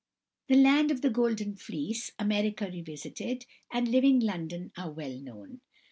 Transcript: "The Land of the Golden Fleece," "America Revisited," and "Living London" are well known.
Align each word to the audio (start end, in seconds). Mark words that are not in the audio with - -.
"The 0.47 0.55
Land 0.55 0.89
of 0.89 1.01
the 1.03 1.11
Golden 1.11 1.55
Fleece," 1.55 2.09
"America 2.17 2.65
Revisited," 2.73 3.45
and 3.69 3.87
"Living 3.87 4.19
London" 4.19 4.71
are 4.75 4.89
well 4.91 5.15
known. 5.15 5.61